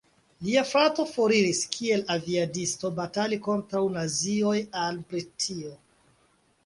Lia 0.45 0.61
frato 0.67 1.03
foriris 1.09 1.59
kiel 1.75 2.01
aviadisto 2.15 2.91
batali 3.01 3.39
kontraŭ 3.49 3.83
nazioj 3.99 4.55
al 4.87 4.99
Britio. 5.13 5.77